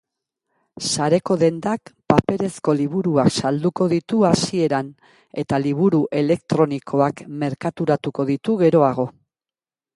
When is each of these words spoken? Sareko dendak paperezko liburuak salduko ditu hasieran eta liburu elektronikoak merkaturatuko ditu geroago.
Sareko 0.91 1.35
dendak 1.43 1.91
paperezko 2.13 2.75
liburuak 2.79 3.29
salduko 3.43 3.87
ditu 3.93 4.23
hasieran 4.31 4.91
eta 5.45 5.61
liburu 5.67 6.03
elektronikoak 6.23 7.25
merkaturatuko 7.45 8.31
ditu 8.35 8.61
geroago. 8.67 9.11